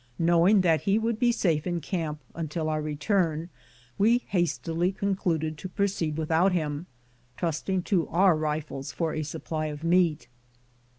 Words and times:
Knowing 0.17 0.61
that 0.61 0.81
he 0.81 0.97
would 0.97 1.19
be 1.19 1.31
safe 1.31 1.67
in 1.67 1.79
camp 1.79 2.19
until 2.33 2.69
our 2.69 2.81
return, 2.81 3.49
we 3.99 4.23
hastily 4.29 4.91
concluded 4.91 5.59
to 5.59 5.69
proceed 5.69 6.17
without 6.17 6.51
him, 6.53 6.87
trusting 7.37 7.83
to 7.83 8.07
our 8.07 8.35
rifles 8.35 8.91
for 8.91 9.13
a 9.13 9.21
supply 9.21 9.67
of 9.67 9.83
meat. 9.83 10.27